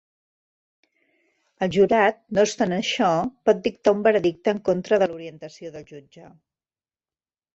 [1.65, 3.11] El jurat, no obstant això,
[3.49, 6.33] pot dictar un veredicte en contra de l'orientació del jutge.